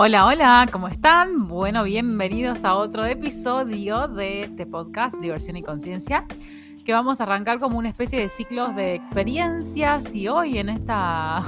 [0.00, 1.48] Hola, hola, ¿cómo están?
[1.48, 6.24] Bueno, bienvenidos a otro episodio de este podcast Diversión y Conciencia,
[6.84, 11.42] que vamos a arrancar como una especie de ciclos de experiencias y hoy en esta,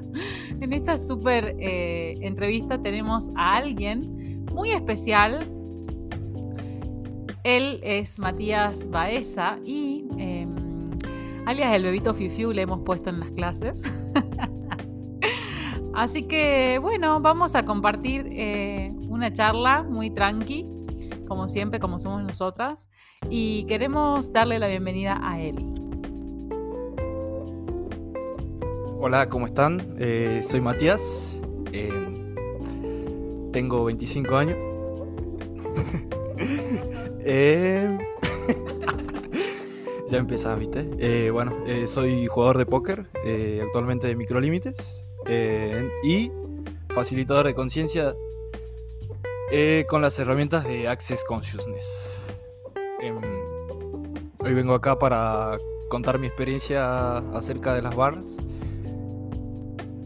[0.62, 5.40] en esta súper eh, entrevista tenemos a alguien muy especial.
[7.42, 10.90] Él es Matías Baeza y em,
[11.44, 13.82] alias el bebito Fifiu le hemos puesto en las clases.
[15.94, 20.68] Así que bueno, vamos a compartir eh, una charla muy tranqui,
[21.28, 22.88] como siempre, como somos nosotras,
[23.30, 25.54] y queremos darle la bienvenida a él.
[28.98, 29.80] Hola, ¿cómo están?
[29.98, 31.38] Eh, soy Matías,
[31.72, 31.92] eh,
[33.52, 34.56] tengo 25 años.
[40.08, 41.30] ya empezás, ¿viste?
[41.30, 41.52] bueno,
[41.86, 43.06] soy jugador de póker,
[43.62, 45.03] actualmente de Microlímites.
[45.26, 46.30] Eh, y
[46.88, 48.14] facilitador de conciencia
[49.50, 52.20] eh, con las herramientas de Access Consciousness.
[53.00, 53.20] Em,
[54.40, 55.58] hoy vengo acá para
[55.88, 58.36] contar mi experiencia acerca de las barras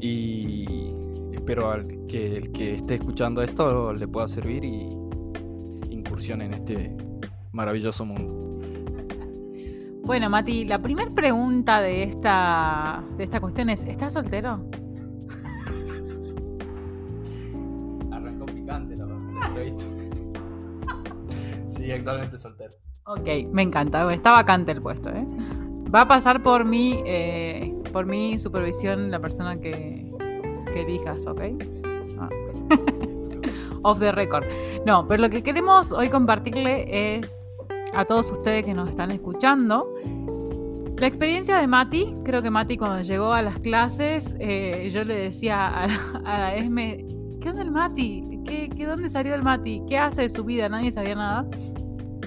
[0.00, 0.92] y
[1.32, 1.72] espero
[2.08, 4.88] que el que esté escuchando esto le pueda servir y
[5.90, 6.96] incursione en este
[7.52, 8.38] maravilloso mundo.
[10.04, 14.64] Bueno, Mati, la primera pregunta de esta, de esta cuestión es, ¿estás soltero?
[21.98, 22.74] Sí, actualmente soltero.
[23.04, 24.12] Ok, me encanta.
[24.12, 25.26] Está vacante el puesto, ¿eh?
[25.94, 30.12] Va a pasar por mi, eh, por mi supervisión la persona que,
[30.72, 31.40] que elijas, ¿ok?
[32.18, 32.28] Ah.
[33.82, 34.44] Off the record.
[34.84, 37.40] No, pero lo que queremos hoy compartirle es
[37.94, 39.94] a todos ustedes que nos están escuchando
[40.98, 42.14] la experiencia de Mati.
[42.24, 45.88] Creo que Mati cuando llegó a las clases, eh, yo le decía a,
[46.24, 47.06] a Esme,
[47.40, 48.40] ¿qué onda el Mati?
[48.44, 49.82] ¿Qué, dónde salió el Mati?
[49.86, 50.68] ¿Qué hace de su vida?
[50.68, 51.46] Nadie sabía nada.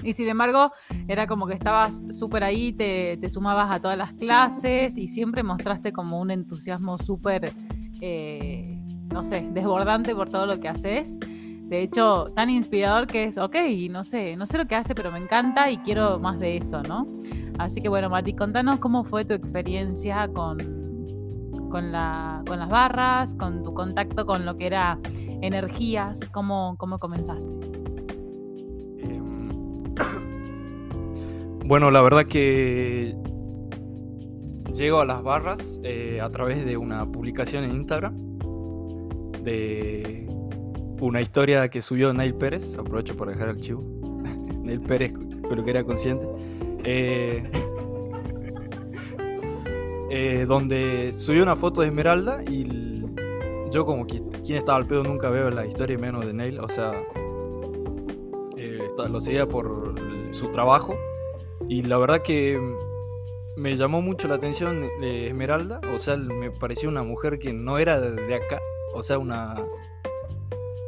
[0.02, 0.72] Y sin embargo,
[1.08, 5.92] era como que estabas súper ahí, te, sumabas a todas las clases y siempre mostraste
[5.92, 7.52] como un entusiasmo súper,
[8.00, 8.78] eh,
[9.12, 11.18] no sé, desbordante por todo lo que haces.
[11.20, 13.56] De hecho, tan inspirador que es, ok,
[13.90, 16.82] no sé, no sé lo que hace, pero me encanta y quiero más de eso,
[16.82, 17.08] ¿no?
[17.58, 20.58] Así que bueno, Mati, contanos cómo fue tu experiencia con,
[21.70, 24.98] con, la, con las barras, con tu contacto con lo que era
[25.42, 26.20] energías?
[26.30, 27.81] ¿Cómo, cómo comenzaste?
[31.72, 33.16] Bueno, la verdad que
[34.74, 38.14] llego a las barras eh, a través de una publicación en Instagram
[39.42, 40.26] de
[41.00, 42.76] una historia que subió Neil Pérez.
[42.76, 43.82] Aprovecho por dejar el chivo.
[44.62, 45.14] Neil Pérez,
[45.48, 46.28] pero que era consciente.
[46.84, 47.42] Eh,
[50.10, 53.02] eh, donde subió una foto de Esmeralda y
[53.70, 56.92] yo como quien estaba al pedo nunca veo la historia menos de Neil, o sea,
[59.08, 59.94] lo seguía por
[60.32, 60.94] su trabajo
[61.72, 62.60] y la verdad que
[63.56, 67.78] me llamó mucho la atención de Esmeralda, o sea, me pareció una mujer que no
[67.78, 68.60] era de acá,
[68.92, 69.54] o sea, una,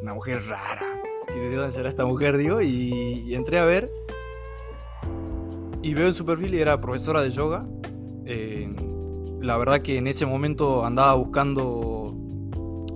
[0.03, 1.01] una mujer rara.
[1.29, 2.37] ¿De dónde será esta mujer?
[2.37, 3.91] Digo, y, entré a ver
[5.81, 7.67] y veo en su perfil y era profesora de yoga.
[8.27, 8.71] Eh,
[9.41, 12.15] la verdad que en ese momento andaba buscando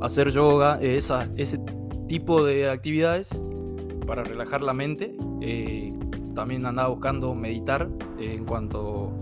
[0.02, 1.58] hacer yoga, esa, ese
[2.06, 3.42] tipo de actividades
[4.06, 5.16] para relajar la mente.
[5.40, 5.94] Eh,
[6.34, 9.12] también andaba buscando meditar eh, en cuanto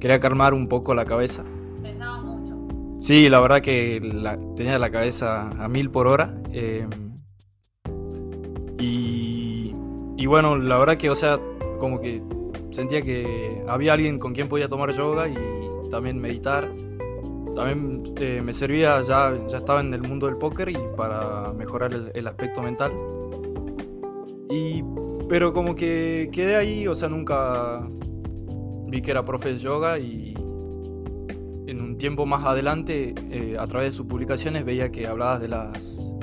[0.00, 1.44] quería calmar un poco la cabeza.
[1.82, 2.56] Pensaba mucho.
[3.00, 4.00] Sí, la verdad que
[4.56, 6.34] tenía la cabeza a mil por hora.
[6.50, 6.90] Em,
[8.78, 9.74] y,
[10.16, 11.38] y bueno, la verdad que, o sea,
[11.78, 12.22] como que
[12.70, 15.36] sentía que había alguien con quien podía tomar yoga y
[15.90, 16.68] también meditar
[17.54, 21.92] también eh, me servía, ya, ya estaba en el mundo del póker y para mejorar
[22.14, 22.92] el, aspecto mental.
[24.50, 24.82] Y,
[25.32, 27.88] pero como que quedé ahí, o sea, nunca
[28.86, 30.34] vi que era profe de yoga y
[31.66, 35.48] en un tiempo más adelante, eh, a través de sus publicaciones, veía que hablabas de
[35.48, 36.14] las,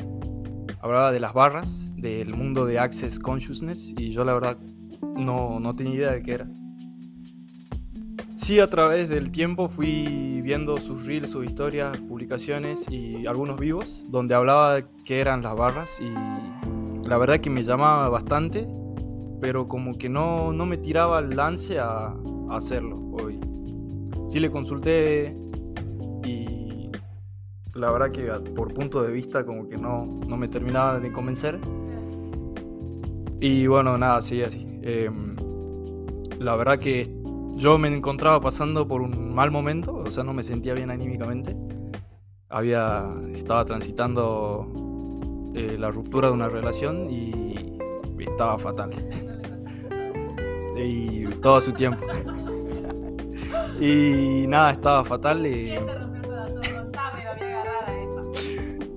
[0.80, 4.58] hablaba de las barras, del mundo de Access Consciousness y yo la verdad
[5.02, 6.48] no, no tenía idea de qué era.
[8.36, 14.06] Sí, a través del tiempo fui viendo sus reels, sus historias, publicaciones y algunos vivos
[14.08, 16.14] donde hablaba qué eran las barras y
[17.08, 18.68] la verdad que me llamaba bastante,
[19.40, 22.16] pero como que no, no me tiraba el lance a,
[22.50, 23.40] hacerlo hoy.
[24.28, 25.38] Sí le consulté
[26.24, 26.90] y
[27.76, 31.60] la verdad que por punto de vista como que no, no me terminaba de convencer.
[33.40, 34.68] Y bueno, nada, sí, así.
[34.82, 35.36] Em,
[36.40, 37.08] la verdad que
[37.56, 41.56] yo me encontraba pasando por un mal momento, o sea, no me sentía bien anímicamente.
[42.50, 44.68] Había, estaba transitando
[45.54, 47.78] eh, la ruptura de una relación y
[48.20, 48.90] estaba fatal.
[50.86, 52.06] Y todo su tiempo.
[53.80, 55.46] Y nada, estaba fatal.
[55.46, 55.74] Y...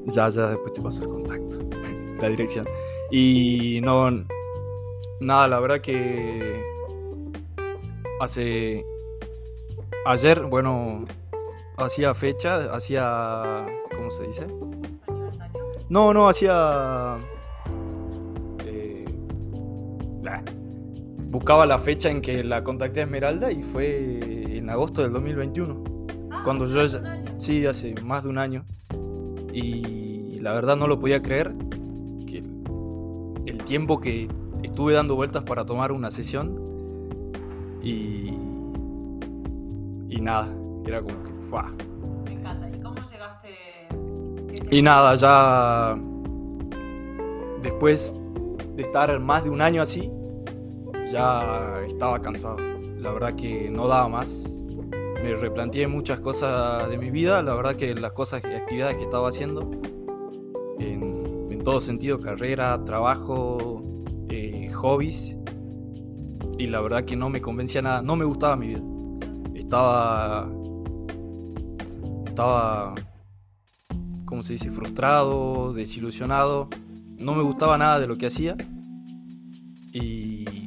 [0.07, 1.59] Ya, ya, después te paso el contacto,
[2.21, 2.67] la dirección.
[3.11, 4.11] Y no,
[5.21, 6.63] nada, la verdad que
[8.21, 8.85] hace
[10.05, 11.05] ayer, bueno,
[11.77, 13.65] hacía fecha, hacía,
[13.95, 14.47] ¿cómo se dice?
[15.89, 17.19] No, no, hacía...
[18.67, 19.05] Eh,
[21.33, 25.83] buscaba la fecha en que la contacté a Esmeralda y fue en agosto del 2021.
[26.31, 26.87] Ah, cuando yo...
[27.39, 28.67] Sí, hace más de un año.
[29.53, 31.55] Y la verdad no lo podía creer.
[32.27, 32.45] Que
[33.47, 34.29] el tiempo que
[34.63, 36.61] estuve dando vueltas para tomar una sesión.
[37.83, 38.37] Y...
[40.11, 40.55] Y nada,
[40.87, 41.31] era como que...
[41.49, 41.73] ¡fua!
[42.27, 42.69] Me encanta.
[42.69, 43.49] ¿Y cómo llegaste?
[44.71, 45.99] Y nada, ya
[47.63, 48.15] después
[48.77, 50.11] de estar más de un año así,
[51.13, 52.57] ya estaba cansado.
[52.97, 54.49] La verdad que no daba más.
[55.23, 57.43] Me replanteé muchas cosas de mi vida.
[57.43, 59.71] La verdad que las cosas y actividades que estaba haciendo,
[60.81, 63.85] en, todo sentido, carrera, trabajo,
[64.29, 65.37] eh, hobbies.
[66.59, 68.03] Y la verdad que no me convencía nada.
[68.03, 68.83] No me gustaba mi vida.
[69.55, 70.51] Estaba...
[72.27, 72.95] Estaba
[74.25, 74.71] ¿cómo se dice?
[74.71, 76.69] Frustrado, desilusionado.
[77.19, 78.57] No me gustaba nada de lo que hacía.
[79.93, 80.62] Y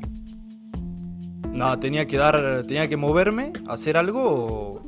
[1.55, 4.81] nada, tenía que dar, tenía que moverme, hacer algo.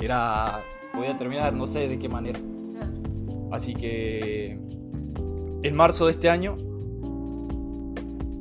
[0.00, 0.62] Era,
[0.94, 2.40] podía terminar, no sé de qué manera.
[3.52, 4.58] Así que
[5.62, 6.56] en marzo de este año,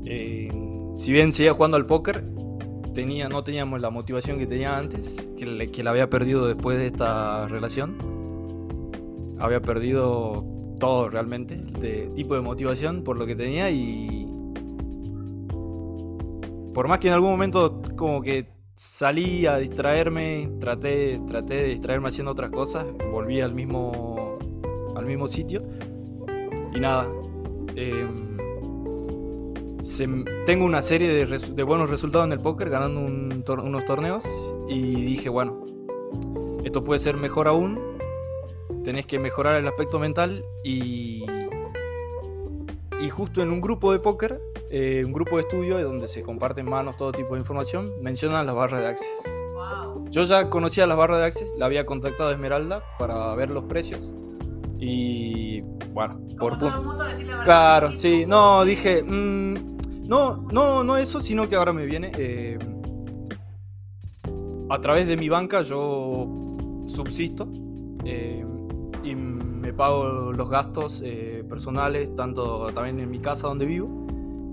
[0.05, 0.49] eh,
[0.95, 2.23] si bien seguía jugando al póker,
[2.93, 6.77] tenía, no teníamos la motivación que tenía antes, que, le- que la había perdido después
[6.77, 7.97] de esta relación.
[9.37, 10.45] Había perdido
[10.79, 14.20] todo realmente, de tipo de motivación por lo que tenía y...
[16.73, 22.09] Por más que en algún momento como que salí a distraerme, traté, traté de distraerme
[22.09, 24.37] haciendo otras cosas, volví al mismo,
[24.95, 25.63] al mismo sitio
[26.73, 27.07] y nada.
[27.75, 28.31] em,
[30.45, 34.23] tengo una serie de, buenos resultados en el póker, ganando unos torneos
[34.67, 35.65] y dije, bueno,
[36.63, 37.79] esto puede ser mejor aún,
[38.83, 41.23] tenés que mejorar el aspecto mental y,
[42.99, 44.41] y justo en un grupo de póker,
[44.71, 48.55] eh, un grupo de estudio donde se comparten manos, todo tipo de información, mencionan las
[48.55, 49.23] barras de Access.
[49.53, 50.05] Wow.
[50.09, 53.63] Yo ya conocía las barras de Access, la había contactado a Esmeralda para ver los
[53.65, 54.13] precios
[54.79, 55.61] y
[55.93, 56.79] bueno, por todo punto.
[56.79, 57.45] el mundo decir la verdad.
[57.45, 62.11] Claro, sí, no, dije, mm, no, no, no eso, sino que ahora me viene.
[62.17, 62.57] eh,
[64.71, 66.27] a través de mi banca yo
[66.85, 67.49] subsisto
[68.05, 68.45] eh,
[69.03, 74.00] y me pago los gastos eh, personales, tanto también en mi casa donde vivo.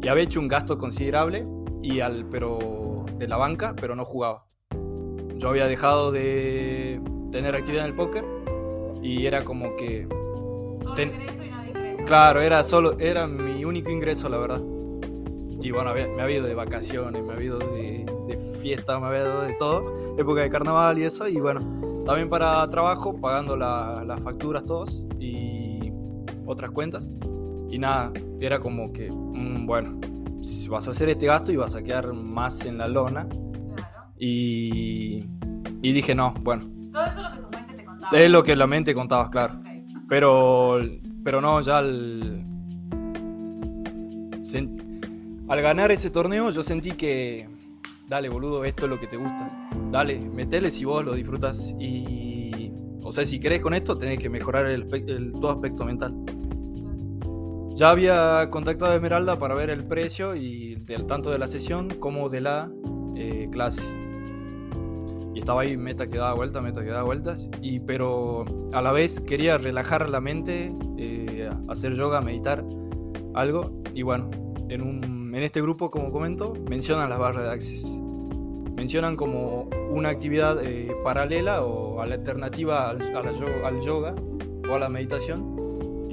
[0.03, 1.45] Y había hecho un gasto considerable,
[1.83, 4.45] y al, pero de la banca, pero no jugaba.
[5.37, 7.01] Yo había dejado de
[7.31, 8.25] tener actividad en el póker
[9.03, 10.07] y era como que
[10.83, 12.05] Solo ten- ingreso y nada ingreso.
[12.05, 14.61] Claro, era solo, era mi único ingreso, la verdad.
[15.61, 19.21] Y bueno, me había ido de vacaciones, me había ido de, de fiesta, me había
[19.21, 21.61] ido de todo, época de carnaval y eso, y bueno,
[22.05, 25.93] también para trabajo, pagando la- las facturas todos y
[26.47, 27.09] otras cuentas.
[27.71, 29.99] Y nada, era como que, mm, bueno,
[30.71, 33.27] vas a hacer este gasto y vas a quedar más en la lona.
[33.29, 34.13] Claro.
[34.19, 35.21] Y,
[35.83, 38.19] y dije, no, bueno, Todo eso es lo que tu mente te contaba.
[38.19, 39.55] es lo que la mente contaba, claro.
[39.61, 39.67] Ok.
[40.09, 40.81] Pero,
[41.23, 42.45] pero no, ya al,
[45.49, 47.49] al ganar ese torneo yo sentí que,
[48.09, 49.51] dale boludo, esto es lo que te gusta.
[49.91, 51.75] Dale, metele si vos lo disfrutas.
[51.79, 52.71] Y,
[53.03, 56.15] o sea, si querés con esto, tenés que mejorar el, el- tu aspecto mental.
[57.79, 61.89] Ya había contactado a Esmeralda para ver el precio y del tanto de la sesión
[62.01, 62.73] como de la
[63.15, 63.89] eh, clase.
[65.33, 67.49] Y estaba ahí meta que daba vueltas, meta que daba vueltas.
[67.63, 72.65] Y, pero a la vez quería relajar la mente, eh, hacer yoga, meditar,
[73.35, 73.81] algo.
[73.95, 74.29] Y bueno,
[74.69, 77.87] en, un, en este grupo, como comento, mencionan las barras de Access.
[78.75, 84.17] Mencionan como una actividad eh, paralela o alternativa al, al yoga
[84.69, 85.58] o a la meditación.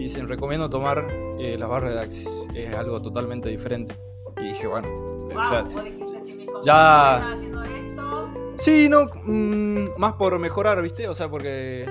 [0.05, 1.07] Dicen, recomiendo tomar
[1.39, 2.47] eh, las barras de Access.
[2.53, 3.95] Es algo totalmente diferente.
[4.37, 9.07] Y dije, bueno, o Wow, sea, vos dijiste, si mis ya- haciendo esto, Sí, no,
[9.23, 11.07] mm, más por mejorar, ¿viste?
[11.07, 11.87] O sea, porque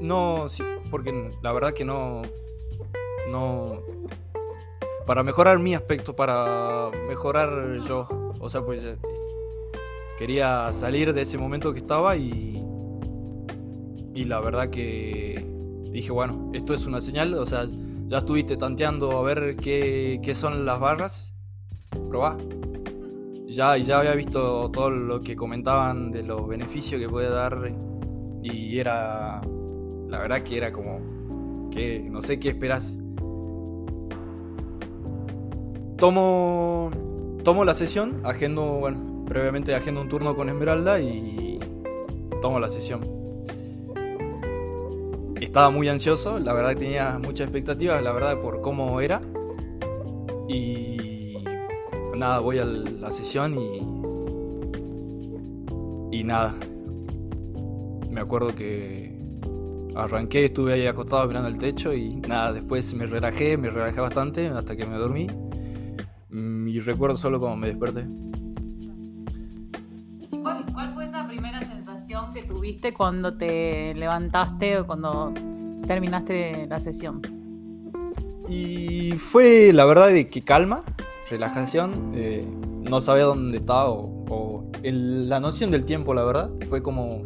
[0.00, 2.22] no, sí, porque la verdad que no,
[3.30, 3.78] no,
[5.06, 8.08] para mejorar mi aspecto, para mejorar yo,
[8.40, 8.82] o sea, pues
[10.18, 12.60] quería salir de ese momento que estaba y,
[14.14, 15.53] y la verdad que
[15.94, 17.66] dije, bueno, esto es una señal, o sea,
[18.08, 21.32] ya estuviste tanteando a ver qué, qué son las barras,
[22.08, 22.36] probá.
[23.46, 27.72] Ya, ya había visto todo lo que comentaban de los beneficios que puede dar
[28.42, 29.40] y era,
[30.08, 32.98] la verdad que era como, que no sé qué esperas.
[35.96, 36.90] Tomo,
[37.44, 41.60] tomo la sesión, agendo, bueno, previamente agendo un turno con Esmeralda y
[42.42, 43.23] tomo la sesión.
[45.44, 49.20] Estaba muy ansioso, la verdad tenía muchas expectativas, la verdad por cómo era.
[50.48, 51.36] Y
[52.16, 53.82] nada, voy a la sesión y...
[56.18, 56.54] Y nada.
[58.10, 59.20] Me acuerdo que
[59.94, 64.48] arranqué, estuve ahí acostado mirando el techo y nada, después me relajé, me relajé bastante
[64.48, 65.26] hasta que me dormí.
[66.30, 68.06] Y recuerdo solo cómo me desperté.
[72.32, 75.32] Que tuviste cuando te levantaste o cuando
[75.86, 77.20] terminaste la sesión?
[78.48, 80.82] Y fue la verdad de que calma,
[81.28, 82.46] relajación, eh,
[82.88, 87.22] no sabía dónde estaba o, la noción del tiempo, la verdad, fue como,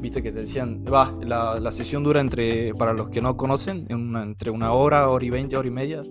[0.00, 4.50] viste que te decían, va, la, sesión dura entre, para los que no conocen, entre
[4.50, 6.02] una hora, hora y veinte, hora y media,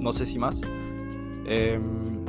[0.00, 0.60] no sé si más.
[1.46, 2.26] Em,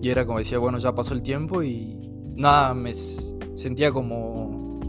[0.00, 2.03] y era como decía, bueno, ya pasó el tiempo y
[2.36, 4.80] nada, me, sentía como...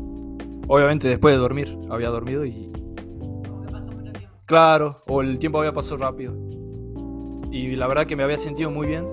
[0.67, 2.71] Obviamente después de dormir, había dormido y...
[4.45, 6.35] Claro, o el tiempo había pasado rápido.
[7.51, 9.07] Y la verdad que me había sentido muy bien.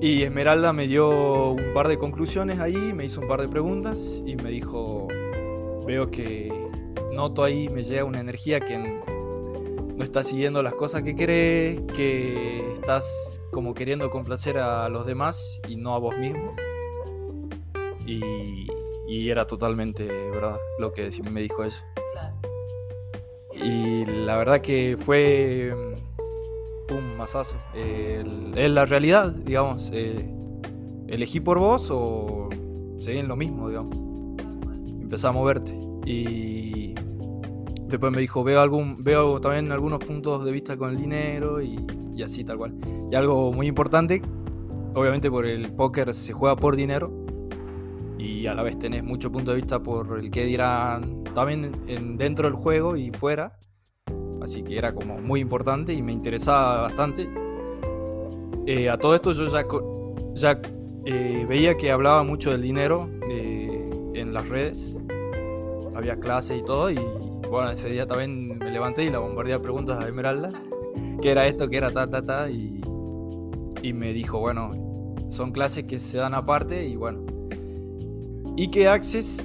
[0.00, 4.22] Y Esmeralda me dio un par de conclusiones ahí, me hizo un par de preguntas
[4.26, 5.08] y me dijo,
[5.86, 6.52] veo que
[7.12, 12.74] noto ahí, me llega una energía que no estás siguiendo las cosas que querés, que
[12.74, 16.56] estás como queriendo complacer a los demás y no a vos mismo.
[18.04, 18.66] Y,
[19.30, 21.82] era totalmente verdad lo que me dijo eso.
[23.52, 25.72] Y la verdad que fue
[26.90, 27.56] un masazo.
[27.74, 29.90] Es la realidad, digamos.
[29.94, 30.28] Eh,
[31.06, 32.48] elegí por vos o
[32.98, 33.96] seguí en lo mismo, digamos.
[35.00, 35.78] Empecé a moverte.
[36.04, 36.94] Y
[37.86, 41.78] después me dijo, veo, algún, veo también algunos puntos de vista con el dinero y,
[42.14, 42.74] y así tal cual.
[43.10, 44.22] Y algo muy importante,
[44.94, 47.24] obviamente por el póker se juega por dinero
[48.18, 52.16] y a la vez tenés mucho punto de vista por el que dirán también en,
[52.16, 53.58] dentro del juego y fuera.
[54.40, 57.28] Así que era como muy importante y me interesaba bastante.
[58.66, 59.46] Eh, a todo esto yo
[60.34, 60.60] ya,
[61.06, 64.96] eh, veía que hablaba mucho del dinero eh, en las redes.
[65.94, 66.98] Había clases y todo y
[67.50, 70.50] bueno, ese día también me levanté y la bombardeé de preguntas a Esmeralda.
[71.24, 71.70] ¿Qué era esto?
[71.70, 72.50] ¿Qué era ta, ta, ta?
[72.50, 72.82] Y,
[73.80, 74.72] y me dijo, bueno,
[75.28, 77.24] son clases que se dan aparte y bueno,
[78.58, 79.42] y que Access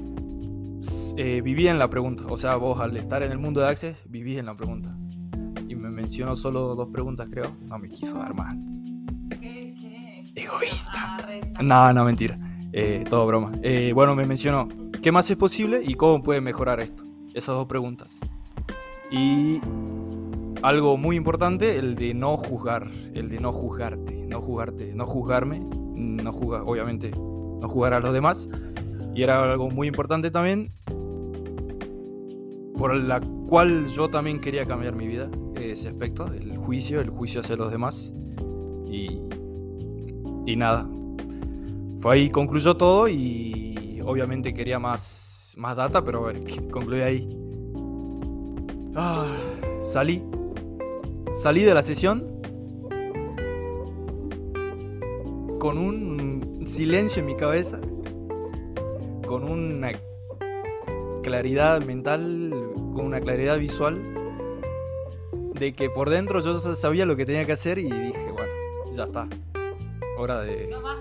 [1.16, 2.26] eh, vivía en la pregunta.
[2.28, 4.94] O sea, vos al estar en el mundo de Access vivís en la pregunta.
[5.70, 7.56] Y me mencionó solo dos preguntas, creo.
[7.62, 8.58] No me quiso dar más.
[9.40, 10.26] ¿Qué, qué?
[10.36, 11.16] Egoísta.
[11.64, 12.38] No, no, mentira.
[12.74, 13.54] Eh, todo broma.
[13.64, 14.68] Eh, bueno, me mencionó
[15.02, 17.06] qué más es posible y cómo puede mejorar esto.
[17.34, 18.20] Esas dos preguntas.
[19.10, 19.62] Y
[20.62, 22.90] algo muy importante, el de no juzgar.
[23.14, 24.26] El de no juzgarte.
[24.28, 24.94] No juzgarte.
[24.94, 25.60] No juzgarme.
[25.60, 28.50] No juzgar, obviamente, no juzgar a los demás
[29.20, 30.72] y era algo muy importante también,
[32.78, 37.42] por la cual yo también quería cambiar mi vida, ese aspecto, el juicio, el juicio
[37.42, 38.14] hacia los demás.
[38.88, 39.20] Y,
[40.46, 40.90] y nada,
[42.00, 46.32] fue ahí, concluyó todo y obviamente quería más, más data, pero
[46.72, 47.30] concluí ahí.
[48.96, 49.26] Ah,
[49.82, 50.24] salí,
[51.34, 52.42] salí de la sesión
[55.60, 57.80] con un silencio en mi cabeza
[59.30, 59.92] con una
[61.22, 62.50] claridad mental,
[62.96, 64.02] con una claridad visual,
[65.54, 68.52] de que por dentro yo sabía lo que tenía que hacer y dije, bueno,
[68.92, 69.28] ya está.
[70.18, 70.66] Hora de...
[70.66, 70.98] No más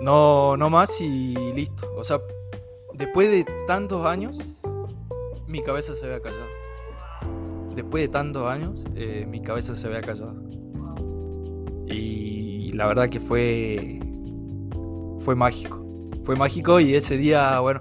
[0.00, 1.92] No, no más y listo.
[1.94, 2.22] O sea,
[2.94, 4.38] después de tantos años,
[5.46, 6.57] mi cabeza se había callado.
[7.82, 10.42] Después de tantos años, eh, mi cabeza se había callado.
[11.86, 14.00] Y la verdad que fue,
[15.20, 15.88] fue mágico
[16.28, 17.80] fue mágico y ese día, bueno,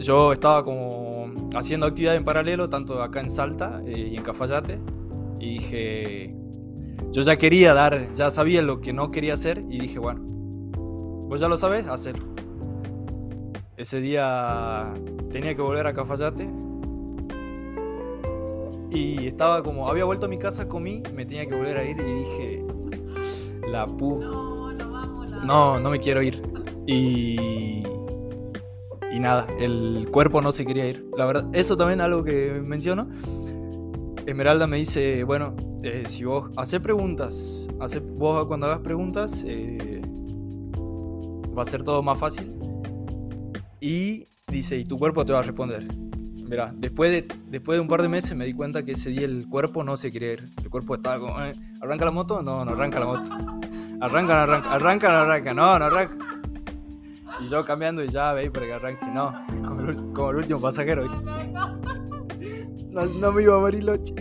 [0.00, 4.80] yo estaba como haciendo actividad en paralelo, tanto acá en Salta eh, y en Cafayate,
[5.38, 6.34] y dije,
[7.12, 10.22] yo ya quería dar, ya sabía lo que no quería hacer y dije, bueno,
[11.28, 12.34] vos ya lo sabes, hacerlo.
[13.76, 14.92] Ese día
[15.30, 16.50] tenía que volver a Cafayate
[18.90, 21.98] y estaba como, había vuelto a mi casa, comí, me tenía que volver a ir
[22.00, 22.64] y dije,
[23.68, 24.20] la pu...
[24.20, 26.42] No, no, vamos, no, no me quiero ir.
[26.86, 27.82] Y,
[29.12, 31.06] y nada, el cuerpo no se quería ir.
[31.16, 33.08] La verdad, eso también es algo que menciono.
[34.26, 40.02] Esmeralda me dice, bueno, eh, si vos haces preguntas, hace, vos cuando hagas preguntas, eh,
[41.56, 42.54] va a ser todo más fácil.
[43.80, 45.86] Y dice, y tu cuerpo te va a responder.
[46.50, 49.24] Mira, después de, después de un par de meses me di cuenta que ese día
[49.24, 50.50] el cuerpo no se quería ir.
[50.60, 52.42] El cuerpo estaba como, eh, ¿arranca la moto?
[52.42, 53.30] No, no arranca la moto.
[54.00, 56.16] Arranca, no arranca, arranca, no arranca, no, no arranca.
[57.40, 60.60] Y yo cambiando y ya veis para que arranque, no, como el, como el último
[60.60, 61.04] pasajero.
[62.90, 64.12] No, no me iba a morir Loche.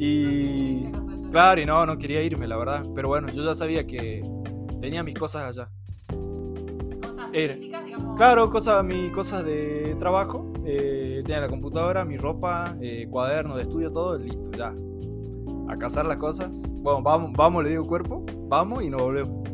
[0.00, 0.90] Y
[1.30, 2.82] claro, y no, no quería irme, la verdad.
[2.92, 4.20] Pero bueno, yo ya sabía que
[4.80, 5.70] tenía mis cosas allá.
[7.00, 8.16] Cosas físicas, digamos.
[8.16, 10.55] Claro, cosas, mis cosas de trabajo.
[10.66, 14.74] Eh, tenía la computadora, mi ropa, eh, cuaderno de estudio, todo, listo, ya.
[15.68, 16.60] A cazar las cosas.
[16.72, 19.48] Bueno, vamos, vamos, le digo cuerpo, vamos y nos volvemos.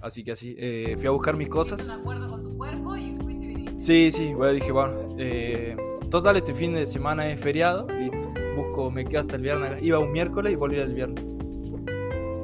[0.00, 1.78] Así que así, eh, fui a buscar mis cosas.
[1.78, 3.80] Hiciste un acuerdo con tu cuerpo y fuiste y viniste.
[3.80, 5.76] Sí, sí, bueno, dije, bueno, eh,
[6.10, 8.32] total, este fin de semana es feriado, listo.
[8.56, 9.80] Busco, me quedo hasta el viernes.
[9.80, 11.24] Iba un miércoles y volví el viernes.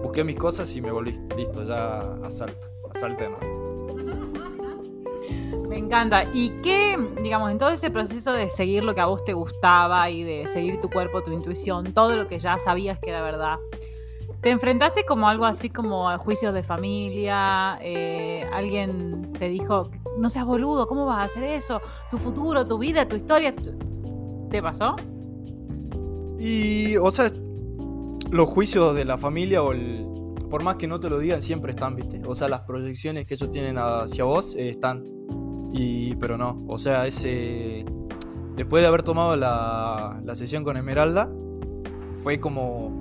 [0.03, 1.19] Busqué mis cosas y me volví.
[1.37, 2.69] Listo, ya asalto.
[2.95, 3.68] Asalto de nuevo.
[5.69, 6.25] Me encanta.
[6.33, 10.09] ¿Y qué, digamos, en todo ese proceso de seguir lo que a vos te gustaba
[10.11, 13.59] y de seguir tu cuerpo, tu intuición, todo lo que ya sabías que era verdad,
[14.41, 17.79] ¿te enfrentaste como algo así como a juicios de familia?
[17.83, 21.81] Eh, ¿Alguien te dijo, no seas boludo, ¿cómo vas a hacer eso?
[22.11, 23.55] Tu futuro, tu vida, tu historia.
[23.55, 24.49] tu-".
[24.51, 24.97] ¿Te pasó?
[26.39, 27.31] Y, o sea,
[28.31, 30.07] los juicios de la familia o el...
[30.49, 32.23] Por más que no te lo digan, siempre están, ¿viste?
[32.27, 35.05] O sea, las proyecciones que ellos tienen hacia vos eh, están.
[35.73, 37.85] Y, pero no, o sea, ese...
[38.57, 41.31] Después de haber tomado la, la sesión con Esmeralda,
[42.23, 42.97] fue como...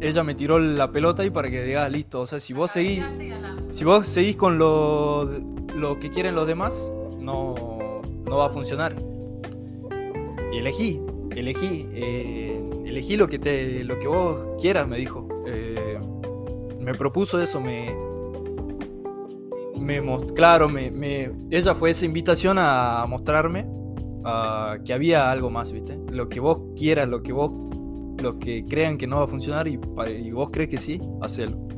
[0.00, 3.04] Ella me tiró la pelota y para que digas, listo, o sea, si vos seguís...
[3.70, 5.24] Si vos seguís con lo,
[5.74, 8.94] lo que quieren los demás, no, no va a funcionar.
[10.52, 11.00] Y elegí,
[11.34, 15.26] elegí, eh, elegí lo que, te, lo que vos quieras, me dijo.
[15.46, 15.98] Eh,
[16.80, 18.03] me propuso eso, me...
[20.34, 20.70] claro,
[21.50, 23.66] ella fue esa invitación a mostrarme
[24.84, 25.98] que había algo más, ¿viste?
[26.10, 27.50] Lo que vos quieras, lo que vos,
[28.22, 31.68] lo que crean que no va a funcionar y, vos crees que sí, hacelo.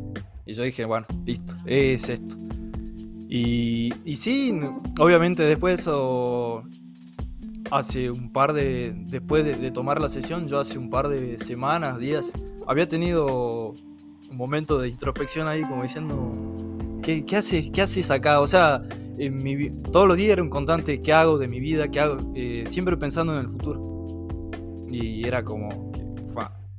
[0.45, 2.37] Y yo dije, bueno, listo, es esto.
[3.29, 4.59] Y, y sí,
[5.01, 6.63] obviamente después de eso,
[7.73, 11.39] hace un par de, después de, de tomar la sesión, yo hace un par de
[11.41, 12.33] semanas, días,
[12.69, 13.75] había tenido
[14.31, 16.56] un momento de introspección ahí como diciendo,
[17.07, 18.41] ¿qué, qué haces, qué haces acá?
[18.41, 18.83] O sea,
[19.17, 21.89] en mi todos los días era un constante, ¿qué hago de mi vida?
[21.89, 22.19] ¿Qué hago?
[22.35, 24.51] Eh, siempre pensando en el futuro.
[24.89, 26.05] Y era como, que.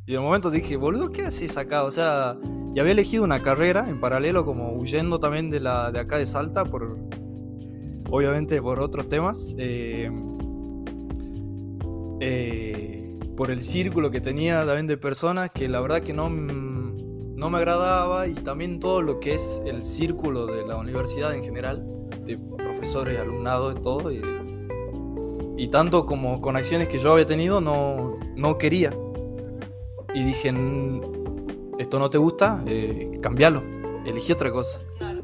[0.06, 1.84] Y de momento dije, boludo, ¿qué haces acá?
[1.84, 2.38] O sea,
[2.76, 6.26] y había elegido una carrera en paralelo, como huyendo también de, la, de acá de
[6.26, 6.98] Salta, por
[8.10, 9.56] obviamente por otros temas.
[9.58, 10.12] eh,
[12.20, 12.98] eh,
[13.38, 16.28] por el círculo que tenía también de personas que la verdad que no,
[17.38, 21.44] no me agradaba y también todo lo que es el círculo de la universidad en
[21.44, 21.86] general,
[22.26, 24.12] de profesores, alumnado, de todo.
[24.12, 24.22] Y,
[25.56, 28.92] y tanto como con acciones que yo había tenido, no, no quería.
[30.16, 31.02] Y dije, "Mm,
[31.78, 33.62] esto no te gusta, eh, cambialo,
[34.04, 34.80] elegí otra cosa.
[34.98, 35.22] Claro.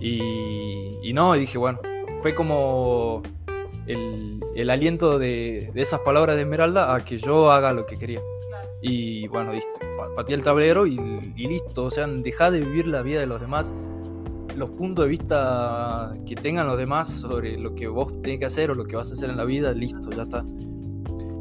[0.00, 1.78] Y, y no, y dije, bueno,
[2.22, 3.22] fue como
[3.86, 7.96] el, el aliento de, de esas palabras de Esmeralda a que yo haga lo que
[7.96, 8.20] quería.
[8.82, 10.96] Y bueno, listo, pa- pateé el tablero y,
[11.36, 11.84] listo.
[11.84, 13.72] O sea, dejá de vivir la vida de los demás.
[14.56, 18.70] Los puntos de vista que tengan los demás sobre lo que vos tenés que hacer
[18.70, 20.44] o lo que vas a hacer en la vida, listo, ya está.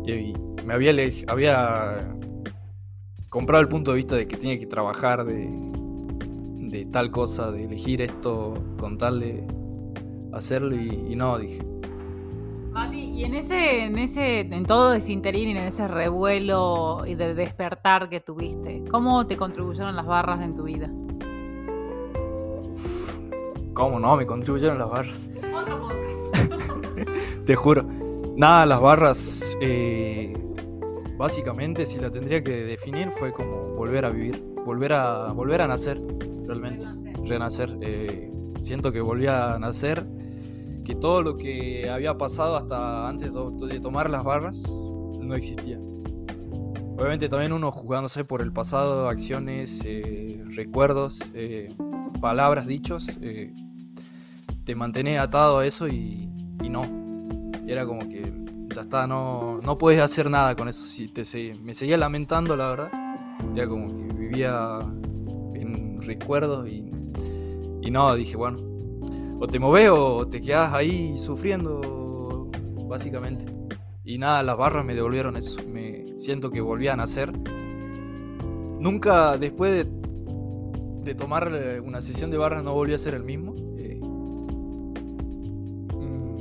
[0.06, 0.34] Y,
[0.66, 0.94] me había,
[1.28, 2.16] había
[3.30, 5.50] comprado el punto de vista de que tenía que trabajar de,
[6.60, 9.24] de tal cosa, de elegir esto con tal
[10.32, 11.71] hacerlo y, y no, dije.
[12.72, 17.16] Mati, y en ese, en ese, en todo ese interín y en ese revuelo y
[17.16, 20.90] de despertar que tuviste, ¿cómo te contribuyeron las barras en tu vida?
[23.74, 24.16] ¿Cómo no?
[24.16, 25.30] Me contribuyeron las barras.
[25.54, 27.46] Otro podcast.
[27.46, 27.84] Te juro.
[28.38, 30.34] Nada, las barras, eh,
[31.18, 35.68] básicamente, si la tendría que definir, fue como volver a vivir, volver a, volver a
[35.68, 36.02] nacer,
[36.46, 36.86] realmente.
[37.26, 37.78] Renacer.
[37.82, 38.32] eh,
[38.62, 40.06] siento que volví a nacer,
[40.96, 44.64] todo lo que había pasado hasta antes de tomar las barras
[45.20, 45.80] no existía.
[46.98, 51.70] Obviamente también uno jugándose por el pasado, acciones, eh, recuerdos, eh,
[52.20, 53.56] palabras, dichos, eh,
[54.66, 56.30] te mantenés atado a eso y,
[56.70, 56.84] no.
[57.68, 58.32] Era como que
[58.74, 60.86] ya está, no, no puedes hacer nada con eso.
[61.64, 62.92] Me seguía lamentando, la verdad.
[63.56, 64.80] Era como que vivía
[65.56, 66.92] en recuerdos y,
[67.82, 68.58] y no, dije, bueno,
[69.42, 72.48] o te moves o te quedas ahí sufriendo,
[72.88, 73.46] básicamente.
[74.04, 75.58] Y nada, las barras me devolvieron eso.
[75.68, 77.34] Me siento que volvían a nacer.
[78.80, 79.92] Nunca, después de,
[81.04, 83.56] de tomar eh, una sesión de barras, no volví a ser el mismo.
[83.78, 84.00] Eh,
[85.96, 86.36] mm,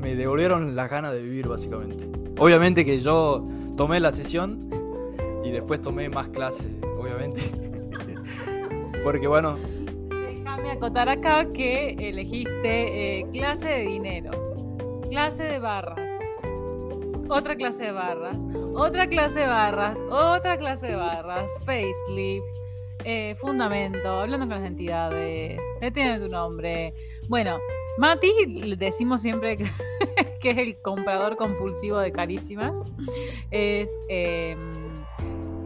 [0.00, 2.08] me devolvieron las ganas de vivir, básicamente.
[2.38, 4.70] Obviamente que yo tomé la sesión
[5.44, 7.42] y después tomé más clases, obviamente.
[9.04, 9.58] Porque bueno,
[10.60, 14.30] Déjame acotar acá que elegiste eh, clase de dinero,
[15.08, 16.12] clase de barras,
[17.30, 22.44] otra clase de barras, otra clase de barras, otra clase de barras, facelift,
[23.06, 25.58] eh, fundamento, hablando con las entidades,
[25.94, 26.92] tiene tu nombre.
[27.26, 27.56] Bueno,
[27.96, 28.30] Mati,
[28.76, 29.56] decimos siempre
[30.42, 32.76] que, es el comprador compulsivo de carísimas.
[33.50, 34.58] Es eh,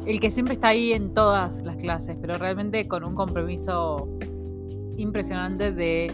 [0.07, 4.09] el que siempre está ahí en todas las clases, pero realmente con un compromiso
[4.97, 6.07] impresionante de,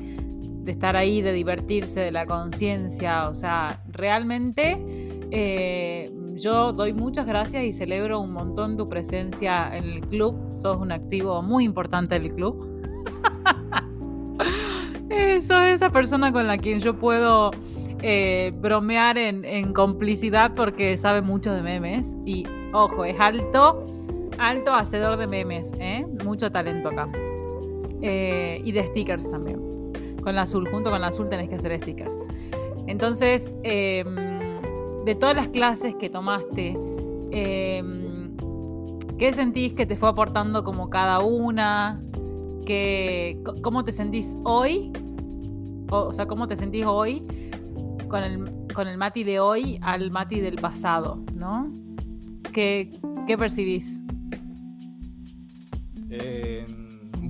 [0.67, 3.29] estar ahí, de divertirse, de la conciencia.
[3.29, 4.79] O sea, realmente
[5.31, 10.37] eh, yo doy muchas gracias y celebro un montón tu presencia en el club.
[10.55, 12.67] Sos un activo muy importante del club.
[15.13, 17.51] Eh, sos esa persona con la quien yo puedo
[18.01, 22.17] eh, bromear en, en complicidad porque sabe mucho de memes.
[22.25, 23.85] Y ojo, es alto,
[24.39, 26.07] alto hacedor de memes, ¿eh?
[26.25, 27.09] Mucho talento acá.
[28.03, 29.61] Eh, y de stickers también.
[30.23, 32.15] Con la azul, junto con la azul tenés que hacer stickers.
[32.87, 34.05] Entonces, eh,
[35.05, 36.77] de todas las clases que tomaste,
[37.31, 37.83] eh,
[39.19, 42.03] ¿qué sentís que te fue aportando como cada una?
[42.67, 44.93] ¿Qué, ¿Cómo te sentís hoy?
[45.91, 47.27] O, o sea, ¿cómo te sentís hoy
[48.09, 51.73] con el, con el Mati de hoy al Mati del pasado, ¿no?
[52.53, 52.93] ¿Qué,
[53.27, 54.03] qué percibís?
[56.11, 56.67] Eh,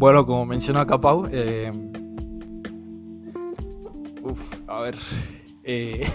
[0.01, 1.71] bueno, como mencionó acá Pau, eh,
[4.23, 4.97] uf, a ver,
[5.63, 6.09] eh,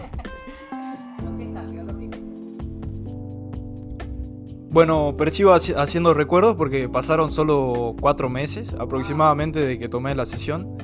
[4.72, 10.26] bueno, percibo haci- haciendo recuerdos porque pasaron solo cuatro meses aproximadamente de que tomé la
[10.26, 10.76] sesión.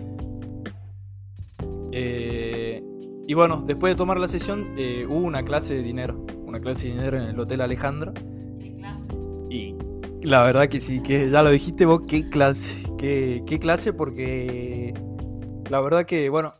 [1.92, 2.82] Eh,
[3.28, 6.88] y bueno, después de tomar la sesión eh, hubo una clase de dinero, una clase
[6.88, 8.14] de dinero en el Hotel Alejandra.
[9.50, 9.76] Y
[10.22, 14.94] la verdad que sí, que ya lo dijiste vos, qué clase, qué, clase, porque
[15.70, 16.54] la verdad que, bueno,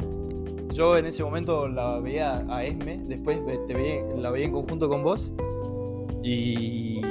[0.70, 4.90] yo en ese momento la veía a Esme, después te veía- la veía en conjunto
[4.90, 5.34] con vos,
[6.24, 7.02] y,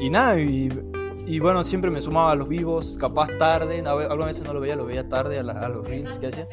[0.00, 0.68] y nada, y,
[1.26, 4.76] y bueno, siempre me sumaba a los vivos, capaz tarde, algunas veces no lo veía,
[4.76, 6.46] lo veía tarde a, los reels que hacía.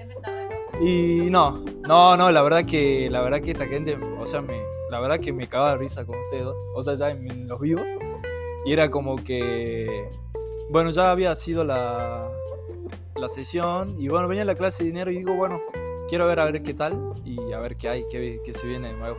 [0.81, 4.61] Y no, no, no, la verdad que, la verdad que esta gente, o sea, me,
[4.89, 7.59] la verdad que me cagaba de risa con ustedes o sea, ya en, en los
[7.59, 7.85] vivos.
[8.65, 10.09] Y era como que,
[10.69, 12.29] bueno, ya había sido la,
[13.15, 15.59] la sesión y bueno, venía la clase de dinero y digo, bueno,
[16.09, 18.89] quiero ver a ver qué tal y a ver qué hay, qué, qué se viene
[18.89, 19.17] de nuevo.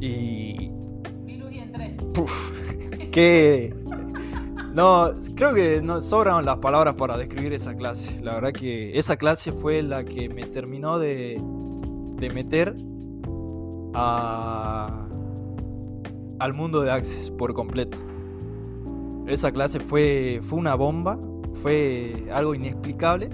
[0.00, 0.70] Y
[3.10, 3.74] que
[4.72, 8.20] no, creo que no sobran las palabras para describir esa clase.
[8.22, 11.40] La verdad que esa clase fue la que me terminó de,
[12.16, 12.76] de meter
[13.94, 15.06] a,
[16.38, 17.98] al mundo de Access por completo.
[19.26, 21.18] Esa clase fue, fue una bomba,
[21.62, 23.30] fue algo inexplicable.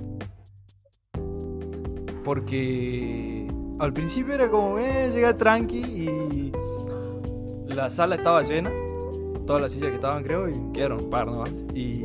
[2.24, 6.52] Porque al principio era como, eh, llegué tranqui y
[7.72, 8.72] la sala estaba llena
[9.46, 11.52] todas las sillas que estaban, creo, y quedaron un par nomás.
[11.72, 12.04] Y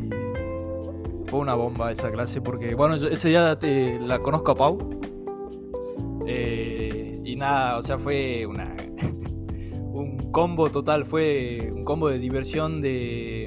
[1.26, 4.78] fue una bomba esa clase porque, bueno, yo ese día te- la conozco a Pau.
[6.28, 8.76] Eh, y nada, o sea, fue una
[9.92, 13.41] un combo total, fue un combo de diversión de...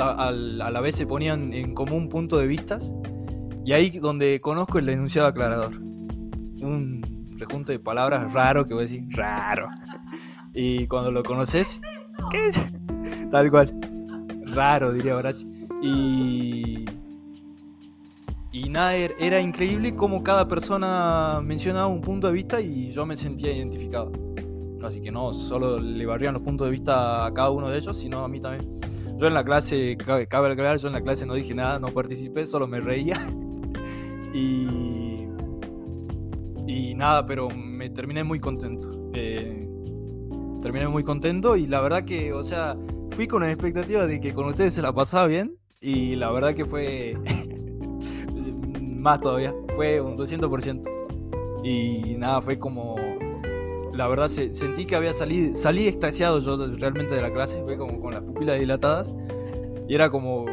[0.00, 2.94] a la vez se ponían en común punto de vistas.
[3.64, 5.76] Y ahí donde conozco el enunciado aclarador.
[5.80, 7.02] Un
[7.36, 9.68] rejunto de palabras raro que voy a decir, raro.
[10.54, 11.80] Y cuando lo conoces,
[12.30, 12.56] ¿qué es?
[13.30, 13.72] Tal cual.
[14.46, 15.48] Raro, diría Horacio.
[15.82, 16.84] Y.
[18.52, 23.06] Y nada, er- era increíble cómo cada persona mencionaba un punto de vista y yo
[23.06, 24.10] me sentía identificado.
[24.82, 27.96] Así que no solo le barrían los puntos de vista a cada uno de ellos,
[27.96, 28.68] sino a mí también.
[29.20, 32.46] Yo en la clase, cabe aclarar, yo en la clase no dije nada, no participé,
[32.46, 33.20] solo me reía.
[34.32, 35.26] y.
[36.66, 39.10] Y nada, pero me terminé muy contento.
[39.12, 39.68] Eh,
[40.62, 42.78] terminé muy contento y la verdad que, o sea,
[43.10, 46.54] fui con la expectativa de que con ustedes se la pasaba bien y la verdad
[46.54, 47.18] que fue
[48.80, 50.82] más todavía, fue un 200%.
[51.62, 52.96] Y nada, fue como,
[54.00, 57.76] la verdad se- sentí que había salido, salí extasiado yo realmente de la clase, fue
[57.76, 59.14] como con las pupilas dilatadas
[59.86, 60.46] y era como,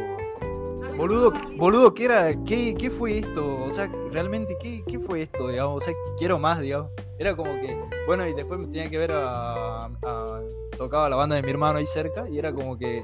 [0.98, 2.44] Boludo, boludo, ¿qué era?
[2.44, 3.64] ¿Qué, qué fue esto?
[3.64, 5.48] O sea, realmente, ¿qué, ¿qué fue esto?
[5.48, 6.90] Digamos, o sea, quiero más, digamos.
[7.18, 7.74] Era como que,
[8.06, 10.40] bueno, y después me tenía que ver a, a-
[10.76, 13.02] Tocaba la banda de mi hermano ahí cerca y era como que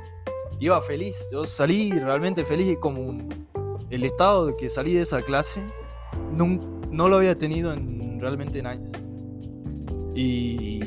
[0.60, 1.26] iba feliz.
[1.32, 3.48] Yo salí realmente feliz y como un-
[3.90, 5.62] el estado de que salí de esa clase
[6.36, 8.90] nun- no lo había tenido en, realmente en años.
[10.14, 10.80] Y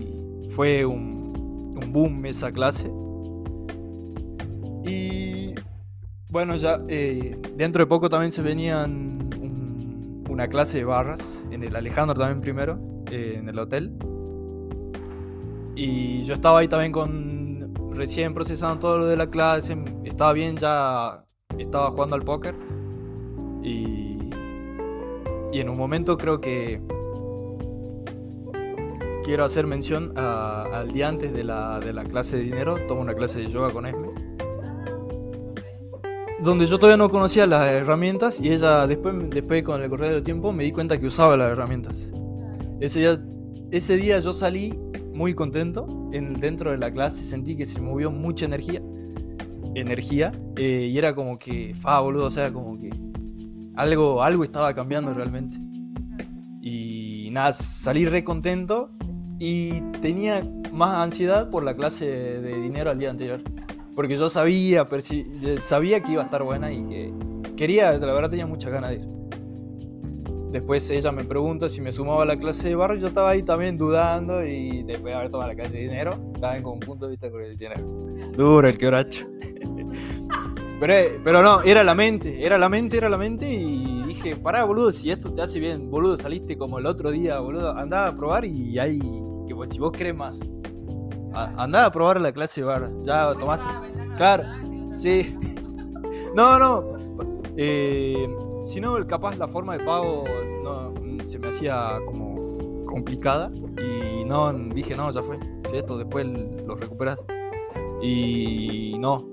[0.52, 2.90] fue un, un boom esa clase.
[4.86, 5.54] Y
[6.30, 11.64] bueno, ya eh, dentro de poco también se venían un- una clase de barras en
[11.64, 12.80] el Alejandro también primero,
[13.12, 13.92] eh, en el hotel.
[15.76, 20.56] Y yo estaba ahí también con recién procesando todo lo de la clase, estaba bien,
[20.58, 21.24] ya
[21.58, 22.56] estaba jugando al póker.
[23.64, 24.18] Y,
[25.52, 26.82] y en un momento creo que
[29.28, 33.02] quiero hacer mención a- al día antes de la, de la clase de dinero, tomo
[33.02, 34.08] una clase de yoga con Esme
[36.40, 40.24] donde yo todavía no conocía las herramientas y ella después, después con el correr del
[40.24, 42.10] tiempo me di cuenta que usaba las herramientas.
[42.80, 43.22] Ese día,
[43.72, 44.80] ese día yo salí
[45.14, 48.82] muy contento, en, dentro de la clase sentí que se movió mucha energía,
[49.76, 52.92] energía, eh, y era como que, fa, boludo, o sea, como que
[53.76, 55.58] algo, algo estaba cambiando realmente.
[56.62, 58.92] Y nada, salí re contento
[59.40, 63.42] y tenía más ansiedad por la clase de dinero al día anterior.
[63.96, 67.14] Porque yo sabía, eh, sabía que iba a estar buena y que
[67.56, 69.08] quería, la verdad tenía muchas ganas de ir.
[70.52, 73.44] Después ella me pregunta si me sumaba a la clase de barro, yo estaba ahí
[73.44, 77.30] también dudando y después de haber tomado la clase de dinero, estaba en conjunto, viste,
[77.30, 77.84] con el dinero.
[78.36, 79.28] Duro el quebracho.
[80.80, 84.36] Pero, eh, pero no, era la mente, era la mente, era la mente y dije,
[84.36, 88.06] pará, boludo, si esto te hace bien, boludo, saliste como el otro día, boludo, andá
[88.06, 89.00] a probar y ahí,
[89.48, 90.40] que si vos querés más,
[91.34, 93.68] a- andá a probar la clase de bar, ya tomaste.
[94.18, 94.44] Claro,
[94.92, 95.38] sí.
[96.36, 96.84] No, no.
[97.56, 98.28] Eh,
[98.64, 100.24] si no, capaz la forma de pago
[100.64, 103.52] no, se me hacía como complicada.
[103.82, 105.40] Y no, dije, no, ya fue.
[105.70, 107.18] Si esto después lo recuperas.
[108.02, 109.26] Y no.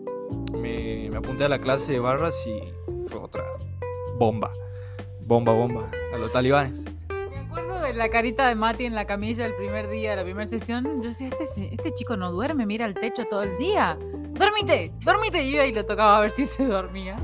[0.53, 2.63] Me, me apunté a la clase de barras y
[3.09, 3.43] fue otra
[4.19, 4.51] bomba.
[5.27, 5.91] Bomba, bomba.
[6.15, 6.85] A los talibanes.
[7.85, 11.03] De la carita de Mati en la camilla el primer día de la primera sesión.
[11.03, 13.99] Yo decía, este, este chico no duerme, mira el techo todo el día.
[14.31, 14.91] ¡Dormite!
[15.05, 15.45] ¡Dormite!
[15.45, 17.17] Y iba lo tocaba a ver si se dormía.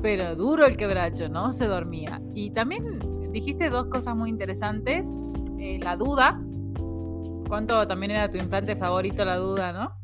[0.00, 2.22] Pero duro el quebracho, no se dormía.
[2.34, 3.00] Y también
[3.32, 5.08] dijiste dos cosas muy interesantes.
[5.58, 6.40] Eh, la duda.
[7.46, 9.94] ¿Cuánto también era tu implante favorito la duda, no?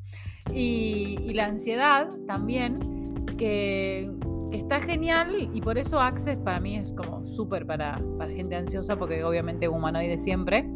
[0.52, 4.12] Y, y la ansiedad también, que,
[4.50, 8.56] que está genial y por eso Access para mí es como súper para, para gente
[8.56, 10.68] ansiosa, porque obviamente humanoide siempre.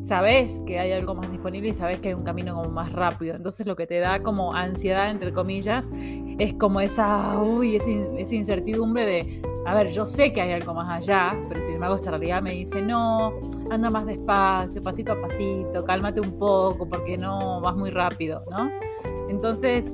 [0.00, 3.34] Sabes que hay algo más disponible y sabes que hay un camino como más rápido.
[3.34, 5.90] Entonces lo que te da como ansiedad, entre comillas,
[6.38, 10.74] es como esa, uy, esa, esa incertidumbre de, a ver, yo sé que hay algo
[10.74, 13.32] más allá, pero sin embargo esta realidad me dice, no,
[13.68, 18.70] anda más despacio, pasito a pasito, cálmate un poco, porque no, vas muy rápido, ¿no?
[19.28, 19.92] Entonces,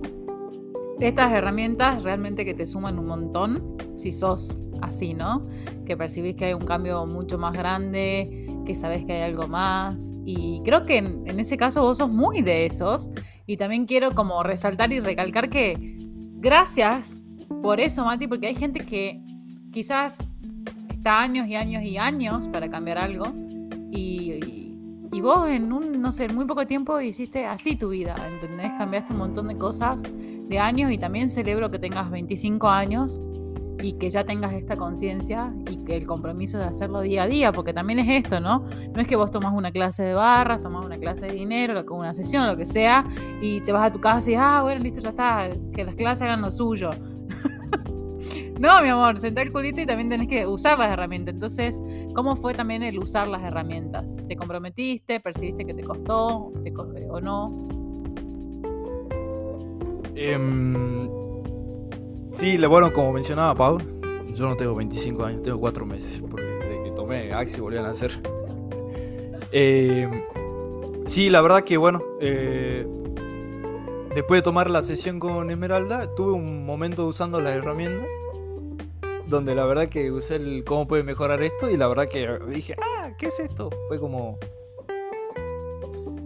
[1.03, 5.47] estas herramientas realmente que te suman un montón si sos así, ¿no?
[5.87, 10.13] Que percibís que hay un cambio mucho más grande, que sabés que hay algo más.
[10.25, 13.11] Y creo que en, ese caso vos sos muy de esos.
[13.47, 15.99] Y también quiero como resaltar y recalcar que
[16.37, 17.21] gracias
[17.63, 19.23] por eso, Mati, porque hay gente que
[19.73, 20.31] quizás
[20.91, 23.27] está años y años y años para cambiar algo.
[23.91, 24.62] Y-
[25.13, 28.73] y vos en un, no sé, muy poco tiempo hiciste así tu vida, ¿entendés?
[28.79, 33.21] Cambiaste un montón de cosas de años y también celebro que tengas 25 años
[33.83, 37.53] y que ya tengas esta conciencia y que el compromiso de hacerlo día a día,
[37.53, 38.65] porque también es esto, ¿no?
[38.95, 42.15] No es que vos tomas una clase de barras, tomas una clase de dinero, una
[42.15, 43.07] sesión, lo que sea,
[43.43, 46.23] y te vas a tu casa y, ah, bueno, listo, ya está, que las clases
[46.23, 46.91] hagan lo suyo.
[48.63, 51.35] no, mi amor, sentá el culito y también tenés que usar las herramientas.
[51.35, 51.83] Entonces,
[52.15, 54.17] ¿cómo fue también el usar las herramientas?
[54.29, 55.19] ¿Te comprometiste?
[55.19, 57.69] ¿Percibiste que te costó te co- o no?
[60.15, 61.09] Em,
[62.31, 63.79] sí, bueno, como mencionaba Pau,
[64.33, 67.83] yo no tengo 25 años, tengo 4 meses, porque desde que tomé Axi volví a
[67.83, 68.13] nacer.
[69.51, 70.23] Em,
[71.07, 72.87] sí, la verdad que bueno, eh,
[74.15, 78.07] después de tomar la sesión con Esmeralda, tuve un momento usando las herramientas,
[79.33, 82.77] donde la verdad que usé el cómo puede mejorar esto, y la verdad que dije,
[82.81, 83.71] ah, ¿qué es esto?
[83.89, 84.39] Fue como...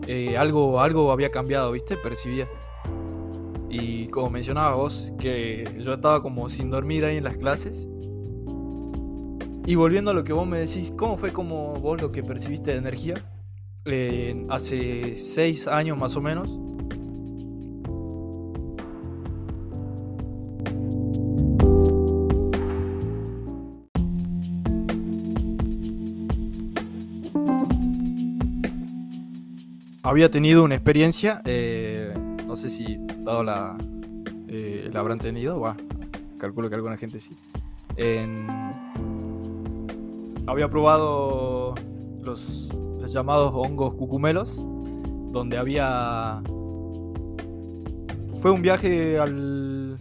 [0.06, 1.96] eh, algo, algo había cambiado, ¿viste?
[1.96, 2.48] Percibía.
[3.68, 7.86] Y como mencionabas vos, que yo estaba como sin dormir ahí en las clases.
[9.66, 12.70] Y volviendo a lo que vos me decís, ¿cómo fue como vos lo que percibiste
[12.70, 13.14] de energía?
[13.84, 16.58] Eh, hace seis años más o menos.
[30.06, 32.14] Había tenido una experiencia, eh,
[32.46, 33.76] no sé si todos la,
[34.46, 35.60] eh, habrán tenido,
[36.38, 37.36] calculo que alguna gente sí.
[40.46, 41.74] Había probado
[42.22, 44.64] los, los llamados hongos cucumelos,
[45.32, 46.40] donde había...
[48.40, 49.98] Fue un viaje al,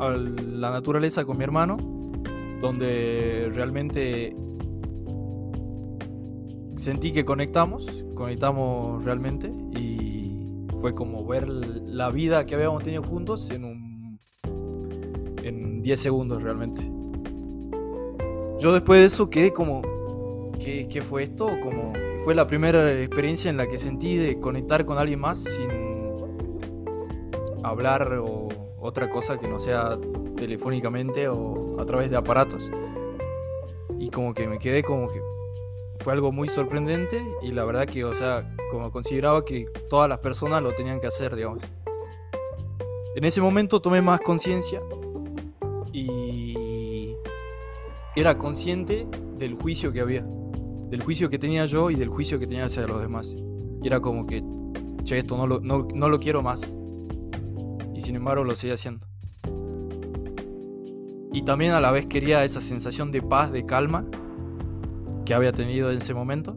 [0.00, 1.76] a la naturaleza con mi hermano,
[2.60, 4.34] donde realmente
[6.74, 13.48] sentí que conectamos, conectamos realmente y fue como ver la vida que habíamos tenido juntos
[13.48, 14.20] en un
[15.42, 16.82] en 10 segundos realmente.
[18.58, 19.80] Yo después de eso quedé como
[20.62, 21.48] ¿qué, fue esto?
[21.62, 25.70] Como fue la primera experiencia en la que sentí de conectar con alguien más sin
[27.62, 29.98] hablar o otra cosa que no sea
[30.36, 32.70] telefónicamente o a través de aparatos.
[33.98, 35.22] Y como que me quedé como que
[36.00, 40.18] fue algo muy sorprendente y la verdad que, o sea, como consideraba que todas las
[40.18, 41.62] personas lo tenían que hacer, digamos.
[43.14, 44.80] En ese momento tomé más conciencia
[45.92, 47.14] y
[48.16, 50.24] era consciente del juicio que había,
[50.88, 53.34] del juicio que tenía yo y del juicio que tenía hacia los demás.
[53.82, 54.42] Era como que,
[55.04, 56.62] che, esto no lo, no, no lo quiero más.
[57.94, 59.06] Y sin embargo lo seguía haciendo.
[61.32, 64.06] Y también a la vez quería esa sensación de paz, de calma
[65.30, 66.56] que había tenido en ese momento.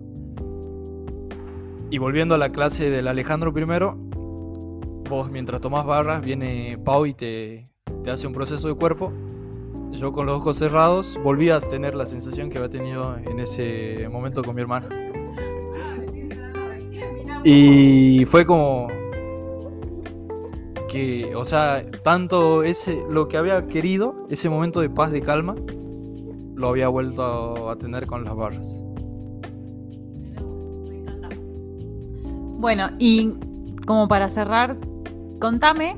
[1.91, 3.95] Y volviendo a la clase del Alejandro primero,
[5.07, 7.69] vos mientras tomás barras viene Pau y te,
[8.03, 9.13] te hace un proceso de cuerpo.
[9.91, 14.09] Yo con los ojos cerrados volví a tener la sensación que había tenido en ese
[14.11, 14.89] momento con mi hermano.
[17.43, 18.87] Y fue como
[20.89, 25.53] que, o sea, tanto ese lo que había querido, ese momento de paz, de calma,
[26.55, 28.67] lo había vuelto a tener con las barras.
[32.59, 33.33] Bueno, y
[33.85, 34.77] como para cerrar,
[35.39, 35.97] contame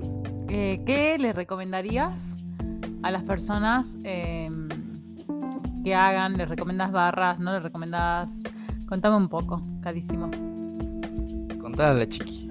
[0.49, 2.35] eh, qué le recomendarías
[3.03, 4.49] a las personas eh,
[5.83, 8.31] que hagan, les recomendas barras, no les recomendas.
[8.87, 10.31] Contame un poco, carísimo.
[11.61, 12.49] Contale a la chiqui.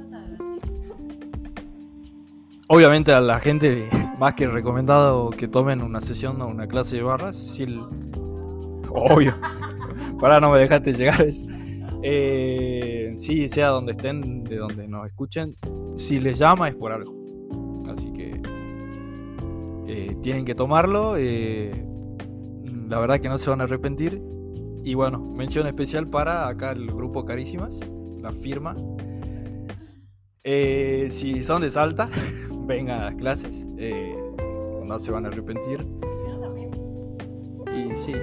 [2.68, 3.88] Obviamente a la gente
[4.24, 7.78] más que recomendado que tomen una sesión o una clase de barras, si el...
[8.88, 9.34] Obvio.
[10.18, 11.44] Para no me dejaste llegar a eso.
[12.02, 15.58] Eh, sí, sea donde estén, de donde nos escuchen,
[15.94, 17.12] si les llama es por algo.
[17.86, 18.40] Así que
[19.88, 21.16] eh, tienen que tomarlo.
[21.18, 21.86] eh,
[22.88, 24.22] la verdad que no se van a arrepentir.
[24.84, 27.78] Y bueno, mención especial para acá el grupo Carísimas,
[28.22, 28.74] la firma.
[30.44, 32.08] Eh, si son de Salta,
[32.66, 33.66] vengan a las clases.
[33.78, 34.16] eh,
[34.84, 35.86] no se van a arrepentir.
[37.74, 38.14] Y sí,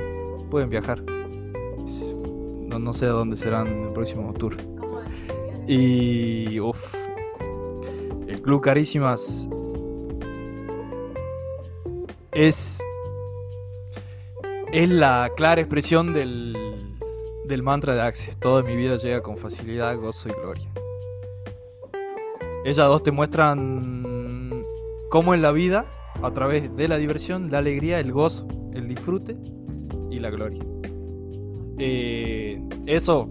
[0.49, 1.03] pueden viajar.
[1.03, 4.55] No, no sé a dónde serán el próximo tour.
[5.67, 6.95] Y uff,
[8.27, 9.49] el Club Carísimas
[12.31, 12.81] es,
[14.71, 16.55] es la clara expresión del,
[17.45, 18.37] del mantra de Access.
[18.37, 20.69] Toda mi vida llega con facilidad, gozo y gloria.
[22.63, 24.10] Ellas dos te muestran
[25.11, 25.85] cómo en la vida,
[26.23, 29.37] a través de la diversión, la alegría, el gozo, el disfrute
[30.09, 30.63] y la gloria.
[31.77, 33.29] Eh, eso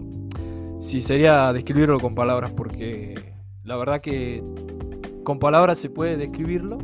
[0.79, 4.43] sí sería describirlo con palabras, porque la verdad que
[5.23, 6.77] con palabras se puede describirlo,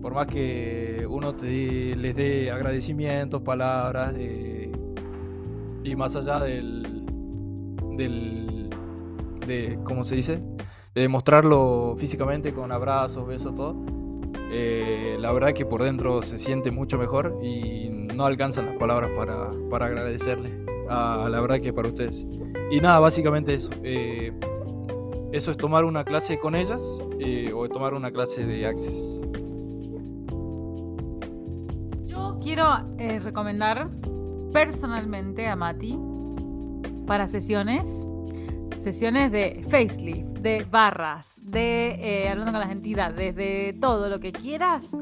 [0.00, 4.72] por más que uno te, les dé agradecimientos, palabras, eh,
[5.84, 7.04] y más allá del,
[7.98, 8.70] del,
[9.46, 10.42] de, ¿cómo se dice?
[10.94, 13.93] De demostrarlo físicamente con abrazos, besos, todo.
[14.56, 19.10] Eh, la verdad que por dentro se siente mucho mejor y no alcanzan las palabras
[19.16, 22.24] para, para agradecerle a la verdad que para ustedes.
[22.70, 23.70] Y nada, básicamente eso.
[23.82, 24.32] eh,
[25.32, 26.80] eso es tomar una clase con ellas
[27.18, 29.22] eh, o tomar una clase de Access.
[32.04, 32.64] Yo quiero
[33.20, 33.90] recomendar
[34.52, 35.98] personalmente a Mati
[37.08, 38.06] para sesiones,
[38.78, 44.30] sesiones de facelift, de barras, de eh, hablando con las entidades, de todo lo que
[44.30, 44.94] quieras.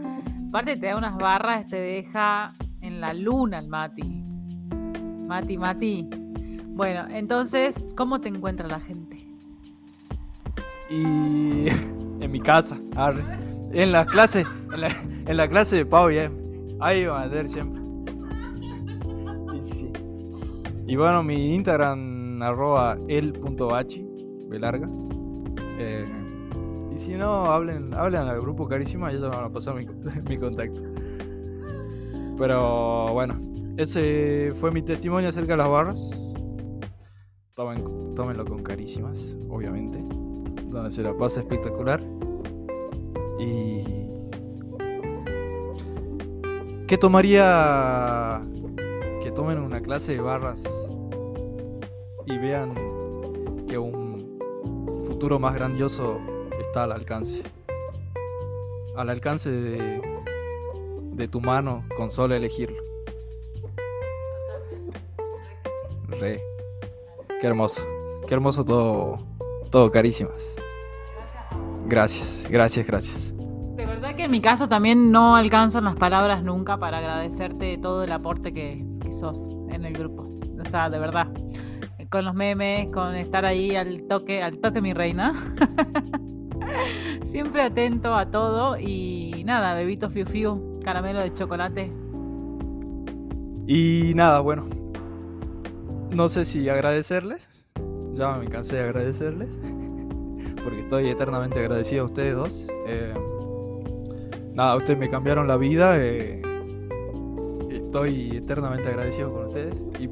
[0.49, 4.23] Aparte te da unas barras, te deja en la luna el Mati.
[5.27, 6.09] Mati, Mati.
[6.67, 9.17] Bueno, entonces, ¿cómo te encuentra la gente?
[10.89, 11.67] Y
[12.21, 12.79] en mi casa,
[13.73, 14.47] en la clase,
[15.27, 16.31] en la, clase de Pau, ya.
[16.79, 17.83] Ahí va a ver siempre.
[20.87, 24.07] Y, bueno, mi Instagram arroba el.bachi,
[24.51, 24.89] larga.
[25.79, 26.07] Eh,
[26.95, 29.87] y si no, hablen, hablen al grupo Carísima, ya se van a pasar mi,
[30.29, 30.83] mi contacto.
[32.39, 33.39] Pero bueno,
[33.77, 36.35] ese fue mi testimonio acerca de las barras.
[37.55, 39.99] Tomen tómenlo con carísimas, obviamente.
[40.69, 42.01] Donde se la pasa espectacular.
[43.39, 43.83] Y.
[46.87, 48.43] ¿Qué tomaría
[49.23, 50.63] que tomen una clase de barras
[52.27, 52.75] y vean
[53.67, 54.02] que un
[55.23, 56.21] futuro más grandioso
[56.61, 57.45] está al alcance?
[58.97, 62.83] Al alcance de, tu mano con solo elegirlo.
[66.09, 66.43] Re.
[67.41, 67.85] Qué hermoso.
[68.27, 69.19] Qué hermoso todo.
[69.71, 70.57] Todo carísimas.
[71.87, 73.35] Gracias, gracias, gracias.
[73.77, 78.03] De verdad que en mi caso también no alcanzan las palabras nunca para agradecerte todo
[78.03, 80.37] el aporte que, que sos en el grupo.
[80.61, 81.29] O sea, de verdad.
[82.13, 85.33] Con los memes, con estar ahí al toque, al toque mi reina.
[87.25, 91.91] Siempre atento a todo y nada, bebito fiu fiu, caramelo de chocolate.
[93.67, 94.69] Y nada, bueno.
[96.11, 97.49] No sé si agradecerles.
[98.13, 99.49] Ya me cansé de agradecerles.
[100.63, 102.67] Porque estoy eternamente agradecido a ustedes dos.
[102.89, 103.15] Eh,
[104.53, 105.95] nada, ustedes me cambiaron la vida.
[105.97, 106.43] eh,
[107.71, 109.83] estoy eternamente agradecido con ustedes.
[109.99, 110.11] Y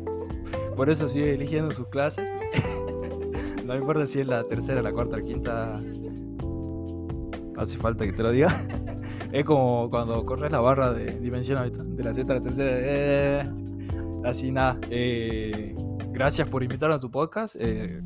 [0.81, 2.27] por eso sigo eligiendo sus clases.
[3.67, 5.79] no importa si es la tercera, la cuarta, la quinta.
[7.59, 8.49] Hace falta que te lo diga.
[9.31, 12.71] es como cuando corres la barra de dimensión habitual, de la sexta a la tercera.
[12.73, 13.51] eh,
[14.25, 14.79] así nada.
[14.89, 15.77] eh,
[16.13, 17.57] gracias por invitarme a tu podcast.
[17.59, 18.01] eh,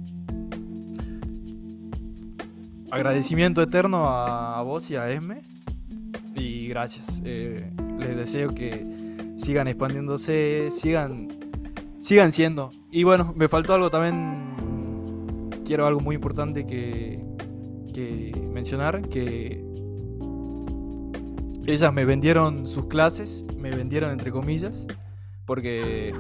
[2.91, 5.43] agradecimiento eterno a, vos y a Esme.
[6.35, 7.23] Y gracias.
[7.23, 8.85] les deseo que
[9.37, 11.29] sigan expandiéndose, sigan,
[12.05, 12.71] sigan siendo.
[12.91, 15.51] Y bueno, me faltó algo también.
[15.65, 17.25] Quiero algo muy importante que,
[18.53, 19.65] mencionar, que
[21.67, 24.87] ellas me vendieron sus clases, me vendieron entre comillas,
[25.47, 26.15] porque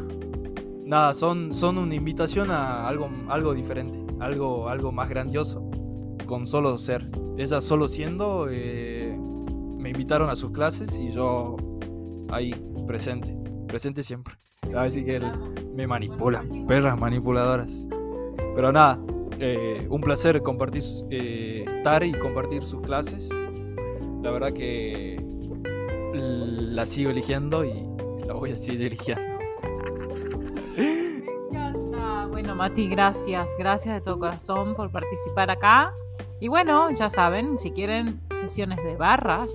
[0.87, 5.71] nada, son, son una invitación a algo, algo diferente, algo, algo más grandioso,
[6.25, 7.11] con solo ser.
[7.37, 9.19] Ellas solo siendo, eh,
[9.77, 11.57] me invitaron a sus clases y yo
[12.31, 12.55] ahí,
[12.87, 13.37] presente,
[13.69, 14.44] presente siempre.
[14.77, 15.33] Así que él
[15.75, 17.87] me manipulan, perras manipuladoras.
[18.55, 18.99] Pero nada,
[19.41, 23.29] eh, un placer compartir, eh, estar y compartir sus clases.
[24.23, 25.23] La verdad que
[26.15, 27.87] la sigo eligiendo y
[28.27, 29.39] la voy a seguir eligiendo.
[30.77, 32.27] Me encanta.
[32.31, 33.51] Bueno, Mati, gracias.
[33.59, 35.93] Gracias de todo corazón por participar acá.
[36.41, 39.53] Y bueno, ya saben, si quieren sesiones de barras,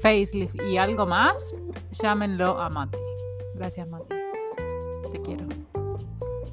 [0.00, 1.54] facelift y algo más,
[1.90, 2.98] llámenlo a Mati.
[3.54, 4.17] Gracias, Mati.
[5.10, 5.46] Te quiero.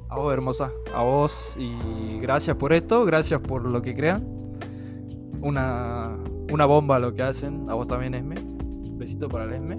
[0.08, 0.70] A vos, hermosa.
[0.94, 4.26] A vos y gracias por esto, gracias por lo que crean.
[5.42, 6.16] Una,
[6.52, 7.68] una bomba lo que hacen.
[7.68, 8.36] A vos también, Esme.
[8.92, 9.76] Besito para el Esme.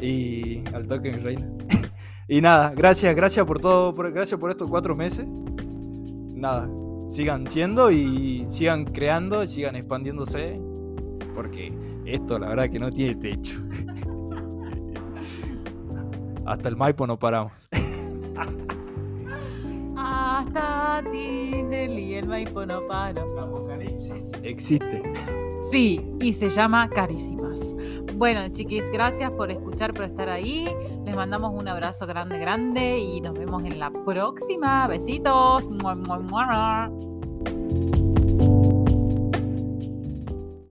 [0.00, 1.48] Y al toque, mi reina.
[2.28, 3.94] y nada, gracias, gracias por todo.
[3.94, 5.26] por- gracias por estos cuatro meses.
[5.26, 6.68] Nada,
[7.08, 10.60] sigan siendo y sigan creando y sigan expandiéndose.
[11.34, 11.72] Porque
[12.04, 13.60] esto, la verdad, que no tiene techo.
[16.46, 17.52] Hasta el Maipo no paramos.
[19.96, 23.32] Hasta Tinel y el Maipo no paro.
[23.32, 25.02] El apocalipsis existe.
[25.70, 27.76] Sí, y se llama Carísimas.
[28.14, 30.68] Bueno, chiquis, gracias por escuchar, por estar ahí.
[31.04, 34.86] Les mandamos un abrazo grande, grande y nos vemos en la próxima.
[34.86, 35.68] Besitos.
[35.68, 36.90] Mua, mua, mua.